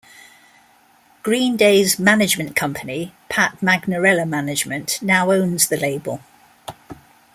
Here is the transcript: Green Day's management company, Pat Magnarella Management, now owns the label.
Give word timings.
Green 1.21 1.55
Day's 1.55 1.99
management 1.99 2.55
company, 2.55 3.13
Pat 3.29 3.59
Magnarella 3.61 4.27
Management, 4.27 4.97
now 4.99 5.29
owns 5.29 5.67
the 5.67 5.77
label. 5.77 6.21